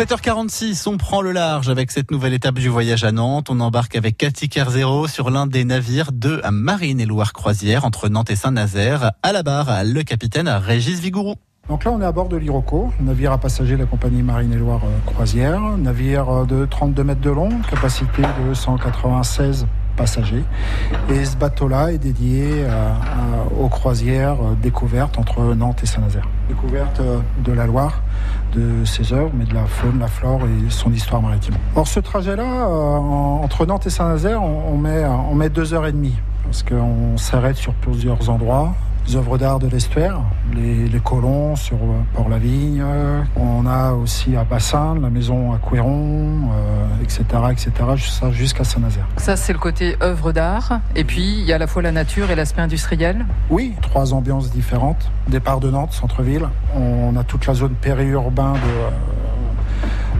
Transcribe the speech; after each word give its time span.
7h46, 0.00 0.88
on 0.88 0.96
prend 0.96 1.20
le 1.20 1.30
large 1.30 1.68
avec 1.68 1.90
cette 1.90 2.10
nouvelle 2.10 2.32
étape 2.32 2.54
du 2.54 2.70
voyage 2.70 3.04
à 3.04 3.12
Nantes. 3.12 3.48
On 3.50 3.60
embarque 3.60 3.96
avec 3.96 4.16
Cathy 4.16 4.48
Kerzero 4.48 5.06
sur 5.08 5.28
l'un 5.28 5.46
des 5.46 5.62
navires 5.62 6.10
de 6.10 6.40
Marine 6.50 7.00
et 7.00 7.04
Loire 7.04 7.34
Croisière 7.34 7.84
entre 7.84 8.08
Nantes 8.08 8.30
et 8.30 8.34
Saint-Nazaire. 8.34 9.12
À 9.22 9.32
la 9.32 9.42
barre, 9.42 9.84
le 9.84 10.02
capitaine 10.02 10.48
Régis 10.48 11.00
Vigourou. 11.00 11.34
Donc 11.68 11.84
là, 11.84 11.90
on 11.90 12.00
est 12.00 12.04
à 12.06 12.12
bord 12.12 12.30
de 12.30 12.38
l'Iroco, 12.38 12.90
navire 12.98 13.30
à 13.30 13.36
passagers 13.36 13.74
de 13.74 13.80
la 13.80 13.84
compagnie 13.84 14.22
Marine 14.22 14.54
et 14.54 14.56
Loire 14.56 14.80
euh, 14.84 15.10
Croisière, 15.12 15.60
navire 15.76 16.30
euh, 16.30 16.44
de 16.46 16.64
32 16.64 17.04
mètres 17.04 17.20
de 17.20 17.30
long, 17.30 17.50
capacité 17.68 18.22
de 18.22 18.54
196 18.54 19.66
Et 21.10 21.24
ce 21.24 21.36
bateau-là 21.36 21.92
est 21.92 21.98
dédié 21.98 22.64
aux 23.58 23.68
croisières 23.68 24.36
euh, 24.40 24.54
découvertes 24.60 25.18
entre 25.18 25.54
Nantes 25.54 25.80
et 25.82 25.86
Saint-Nazaire. 25.86 26.28
Découverte 26.48 27.00
de 27.44 27.52
la 27.52 27.66
Loire, 27.66 28.02
de 28.54 28.84
ses 28.84 29.12
œuvres, 29.12 29.30
mais 29.34 29.44
de 29.44 29.54
la 29.54 29.66
faune, 29.66 29.98
la 29.98 30.08
flore 30.08 30.40
et 30.42 30.70
son 30.70 30.92
histoire 30.92 31.22
maritime. 31.22 31.54
Or, 31.76 31.86
ce 31.86 32.00
trajet-là, 32.00 32.66
entre 32.66 33.66
Nantes 33.66 33.86
et 33.86 33.90
Saint-Nazaire, 33.90 34.42
on 34.42 34.76
met 35.34 35.48
deux 35.48 35.74
heures 35.74 35.86
et 35.86 35.92
demie, 35.92 36.16
parce 36.44 36.62
qu'on 36.62 37.16
s'arrête 37.16 37.56
sur 37.56 37.72
plusieurs 37.74 38.28
endroits 38.30 38.74
œuvres 39.16 39.38
d'art 39.38 39.58
de 39.58 39.68
l'estuaire, 39.68 40.20
les, 40.54 41.00
colons 41.00 41.56
sur 41.56 41.76
euh, 41.76 42.02
Port-la-Vigne. 42.14 42.84
On 43.36 43.66
a 43.66 43.92
aussi 43.92 44.36
à 44.36 44.44
Bassin, 44.44 44.96
la 45.00 45.10
maison 45.10 45.52
à 45.52 45.58
Couéron, 45.58 46.50
etc., 47.02 47.24
etc., 47.50 47.72
jusqu'à 48.30 48.64
Saint-Nazaire. 48.64 49.06
Ça, 49.16 49.36
c'est 49.36 49.52
le 49.52 49.58
côté 49.58 49.96
œuvre 50.02 50.32
d'art. 50.32 50.80
Et 50.94 51.04
puis, 51.04 51.40
il 51.40 51.44
y 51.44 51.52
a 51.52 51.56
à 51.56 51.58
la 51.58 51.66
fois 51.66 51.82
la 51.82 51.92
nature 51.92 52.30
et 52.30 52.34
l'aspect 52.34 52.60
industriel. 52.60 53.24
Oui, 53.48 53.74
trois 53.80 54.12
ambiances 54.12 54.50
différentes. 54.50 55.10
Départ 55.28 55.60
de 55.60 55.70
Nantes, 55.70 55.92
centre-ville. 55.92 56.48
On 56.74 57.16
a 57.16 57.24
toute 57.24 57.46
la 57.46 57.54
zone 57.54 57.74
périurbain 57.80 58.52
de 58.52 59.19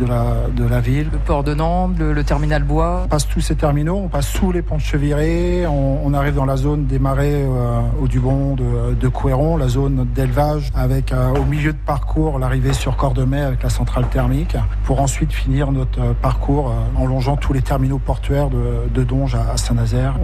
de 0.00 0.06
la, 0.06 0.48
de 0.54 0.64
la 0.66 0.80
ville. 0.80 1.08
Le 1.12 1.18
port 1.18 1.44
de 1.44 1.54
Nantes, 1.54 1.94
le, 1.98 2.24
terminal 2.24 2.62
bois. 2.62 3.02
On 3.04 3.08
passe 3.08 3.28
tous 3.28 3.40
ces 3.40 3.56
terminaux, 3.56 4.00
on 4.04 4.08
passe 4.08 4.28
sous 4.28 4.52
les 4.52 4.62
ponts 4.62 4.76
de 4.76 4.80
Cheviré, 4.80 5.66
on, 5.66 6.12
arrive 6.14 6.34
dans 6.34 6.44
la 6.44 6.58
zone 6.58 6.86
des 6.86 6.98
marais 6.98 7.46
euh, 7.46 7.80
au 8.00 8.06
Dubon 8.06 8.54
de, 8.54 8.94
de 8.94 9.08
Couéron, 9.08 9.56
la 9.56 9.68
zone 9.68 10.06
d'élevage, 10.14 10.70
avec 10.74 11.10
euh, 11.10 11.30
au 11.34 11.44
milieu 11.44 11.72
de 11.72 11.78
parcours 11.78 12.38
l'arrivée 12.38 12.74
sur 12.74 12.96
Cordemais 12.96 13.40
avec 13.40 13.62
la 13.62 13.70
centrale 13.70 14.06
thermique, 14.08 14.56
pour 14.84 15.00
ensuite 15.00 15.32
finir 15.32 15.72
notre 15.72 16.00
euh, 16.00 16.12
parcours 16.20 16.74
en 16.96 17.06
longeant 17.06 17.36
tous 17.36 17.54
les 17.54 17.62
terminaux 17.62 17.98
portuaires 17.98 18.50
de, 18.50 18.88
de 18.92 19.04
Donge 19.04 19.34
à, 19.34 19.56
Saint-Nazaire. 19.56 20.16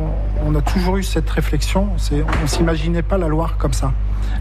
On, 0.45 0.53
on, 0.53 0.55
a 0.55 0.61
toujours 0.61 0.99
eu 0.99 1.03
cette 1.03 1.31
réflexion, 1.31 1.89
on 2.11 2.43
ne 2.43 2.47
s'imaginait 2.47 3.03
pas 3.03 3.17
la 3.17 3.29
Loire 3.29 3.57
comme 3.57 3.73
ça. 3.73 3.93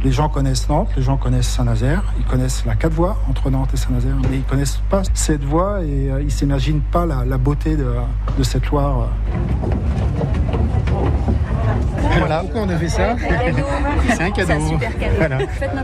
Les 0.03 0.11
gens 0.11 0.29
connaissent 0.29 0.69
Nantes, 0.69 0.89
les 0.95 1.03
gens 1.03 1.17
connaissent 1.17 1.49
Saint-Nazaire, 1.49 2.03
ils 2.19 2.25
connaissent 2.25 2.65
la 2.65 2.75
quatre 2.75 2.93
voies 2.93 3.17
entre 3.29 3.49
Nantes 3.49 3.71
et 3.73 3.77
Saint-Nazaire, 3.77 4.15
mais 4.29 4.37
ils 4.37 4.43
connaissent 4.43 4.81
pas 4.89 5.01
cette 5.13 5.43
voie 5.43 5.83
et 5.83 6.11
euh, 6.11 6.21
ils 6.21 6.31
s'imaginent 6.31 6.81
pas 6.81 7.05
la, 7.05 7.37
beauté 7.37 7.75
de, 7.75 7.93
de 8.37 8.43
cette 8.43 8.67
Loire. 8.67 9.09
Voilà. 12.27 12.41
Pourquoi 12.41 12.61
on 12.63 12.69
a 12.69 12.77
fait 12.77 12.89
ça 12.89 13.15
C'est 14.09 14.21
un 14.21 14.31
cadeau. 14.31 14.53
Voilà. 15.17 15.37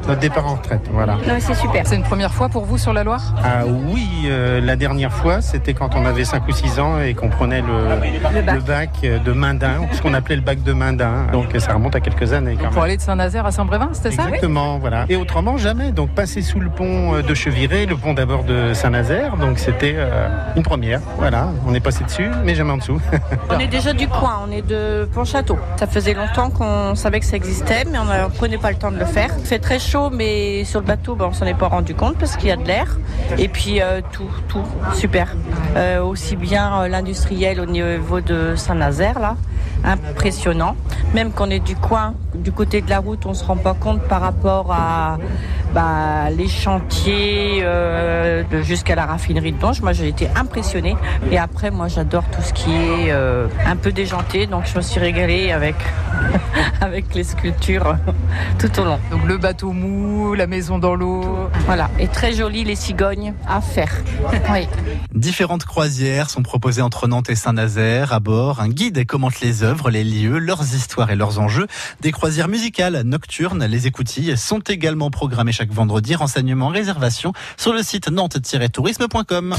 Notre 0.08 0.20
départ 0.20 0.46
en 0.46 0.56
retraite. 0.56 0.82
Voilà. 0.92 1.18
c'est 1.40 1.54
super. 1.54 1.88
C'est 1.88 1.96
une 1.96 2.04
première 2.04 2.34
fois 2.34 2.50
pour 2.50 2.66
vous 2.66 2.78
sur 2.78 2.92
la 2.92 3.04
Loire? 3.04 3.34
Ah 3.44 3.66
oui, 3.66 4.08
euh, 4.26 4.60
la 4.60 4.76
dernière 4.76 5.14
fois, 5.14 5.42
c'était 5.42 5.74
quand 5.74 5.96
on 5.96 6.06
avait 6.06 6.26
5 6.26 6.46
ou 6.48 6.52
6 6.52 6.80
ans 6.80 7.00
et 7.00 7.14
qu'on 7.14 7.30
prenait 7.30 7.62
le, 7.62 8.60
bac. 8.60 8.90
de 9.02 9.32
Mindin, 9.32 9.88
ce 9.92 10.02
qu'on 10.02 10.14
appelait 10.14 10.36
le 10.36 10.42
bac 10.42 10.62
de 10.64 10.74
Mindin. 10.74 11.28
Donc 11.32 11.48
ça 11.58 11.74
remonte 11.74 11.96
à 11.96 12.02
quelques 12.02 12.34
années. 12.34 12.58
Quand 12.60 12.72
pour 12.72 12.84
aller 12.84 12.98
de 12.98 13.02
Saint-Nazaire 13.02 13.46
à 13.46 13.52
Saint-Brévin, 13.52 13.90
c'était 13.94 14.12
ça? 14.12 14.24
Exactement, 14.24 14.80
voilà. 14.80 15.06
Et 15.10 15.16
autrement, 15.16 15.58
jamais. 15.58 15.92
Donc 15.92 16.10
passer 16.10 16.42
sous 16.42 16.60
le 16.60 16.70
pont 16.70 17.16
euh, 17.16 17.22
de 17.22 17.34
Cheviré, 17.34 17.86
le 17.86 17.96
pont 17.96 18.14
d'abord 18.14 18.44
de 18.44 18.74
Saint-Nazaire. 18.74 19.38
Donc 19.38 19.60
c'était 19.60 19.96
euh, 19.96 20.28
une 20.56 20.64
première. 20.64 21.00
Voilà, 21.18 21.48
on 21.66 21.74
est 21.74 21.80
passé 21.80 22.04
dessus, 22.04 22.30
mais 22.44 22.56
jamais 22.56 22.72
en 22.72 22.78
dessous. 22.78 23.00
on 23.50 23.60
est 23.60 23.68
déjà 23.68 23.94
du 23.94 24.08
coin, 24.08 24.42
on 24.48 24.52
est 24.52 24.66
de 24.66 25.08
Pont-Château. 25.14 25.58
Ça 25.78 25.88
faisait 25.88 26.14
longtemps 26.14 26.33
qu'on 26.34 26.96
savait 26.96 27.20
que 27.20 27.26
ça 27.26 27.36
existait, 27.36 27.84
mais 27.90 28.00
on 28.00 28.06
ne 28.06 28.28
prenait 28.30 28.58
pas 28.58 28.72
le 28.72 28.78
temps 28.78 28.92
de 28.92 28.98
le 28.98 29.06
faire. 29.06 29.30
Il 29.40 29.46
fait 29.46 29.60
très 29.60 29.80
chaud, 29.80 30.10
mais 30.10 30.64
sur 30.64 30.80
le 30.80 30.86
bateau, 30.86 31.16
ben, 31.16 31.28
on 31.30 31.34
s'en 31.34 31.46
est 31.46 31.54
pas 31.54 31.68
rendu 31.68 31.94
compte 31.94 32.18
parce 32.18 32.38
qu'il 32.38 32.50
y 32.50 32.52
a 32.52 32.56
de 32.56 32.66
l'air. 32.66 32.98
Et 33.38 33.48
puis 33.48 33.82
euh, 33.82 34.02
tout, 34.12 34.30
tout, 34.48 34.64
super. 34.96 35.36
Euh, 35.76 36.02
aussi 36.02 36.36
bien 36.36 36.82
euh, 36.82 36.88
l'industriel 36.88 37.60
au 37.60 37.66
niveau 37.66 38.20
de 38.20 38.56
Saint-Nazaire, 38.56 39.20
là, 39.20 39.36
impressionnant. 39.84 40.76
Même 41.14 41.32
qu'on 41.32 41.50
est 41.50 41.60
du 41.60 41.76
coin, 41.76 42.16
du 42.36 42.52
côté 42.52 42.82
de 42.82 42.90
la 42.90 43.00
route, 43.00 43.26
on 43.26 43.34
se 43.34 43.44
rend 43.44 43.58
pas 43.58 43.74
compte 43.74 44.02
par 44.02 44.22
rapport 44.22 44.72
à 44.72 45.18
bah, 45.74 46.30
les 46.30 46.48
chantiers 46.48 47.62
euh, 47.64 48.44
jusqu'à 48.64 48.96
la 48.96 49.06
raffinerie 49.06 49.52
de 49.52 49.60
Donge. 49.60 49.82
Moi, 49.82 49.94
j'ai 49.94 50.08
été 50.08 50.28
impressionnée. 50.36 50.96
Et 51.32 51.38
après, 51.38 51.72
moi, 51.72 51.88
j'adore 51.88 52.24
tout 52.32 52.42
ce 52.42 52.54
qui 52.54 52.72
est 52.72 53.12
euh, 53.12 53.48
un 53.66 53.76
peu 53.76 53.92
déjanté, 53.92 54.48
donc 54.48 54.66
je 54.66 54.78
me 54.78 54.82
suis 54.82 55.00
régalée 55.00 55.52
avec 55.52 55.76
avec 56.82 57.14
les 57.16 57.24
sculptures 57.24 57.96
tout 58.60 58.80
au 58.80 58.86
long. 58.86 59.00
Donc 59.12 59.26
le 59.26 59.38
bateau 59.38 59.72
mou, 59.72 60.34
la 60.34 60.48
maison 60.48 60.80
dans 60.80 60.96
l'eau. 60.96 61.50
Voilà, 61.66 61.90
et 62.00 62.08
très 62.08 62.34
joli 62.34 62.64
les 62.64 62.76
cigognes 62.76 63.34
à 63.48 63.62
faire. 63.62 63.94
oui. 64.52 64.68
Différentes 65.14 65.66
croisières 65.66 66.30
sont 66.30 66.44
proposées 66.44 66.82
entre 66.82 67.08
Nantes 67.08 67.30
et 67.30 67.36
Saint-Nazaire. 67.36 68.14
À 68.14 68.20
bord, 68.20 68.60
un 68.60 68.70
guide 68.70 69.06
commente 69.06 69.42
les 69.42 69.64
œuvres, 69.64 69.90
les 69.90 70.04
lieux, 70.04 70.38
leurs 70.38 70.76
histoires 70.76 71.10
et 71.12 71.16
leurs 71.16 71.40
enjeux. 71.40 71.68
Des 72.02 72.12
croisières 72.24 72.48
musicales 72.48 73.02
nocturnes, 73.02 73.66
les 73.66 73.86
écoutilles, 73.86 74.38
sont 74.38 74.60
également 74.60 75.12
programmées 75.12 75.52
chaque 75.52 75.74
vendredi. 75.74 76.16
Renseignements, 76.16 76.70
réservation 76.70 77.34
sur 77.58 77.74
le 77.74 77.84
site 77.84 78.10
nantes-tourisme.com. 78.10 79.58